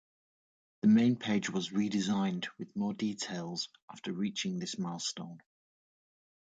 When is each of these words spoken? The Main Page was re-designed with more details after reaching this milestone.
The 0.81 0.87
Main 0.87 1.15
Page 1.15 1.51
was 1.51 1.71
re-designed 1.71 2.47
with 2.57 2.75
more 2.75 2.91
details 2.91 3.69
after 3.87 4.11
reaching 4.11 4.57
this 4.57 4.79
milestone. 4.79 5.43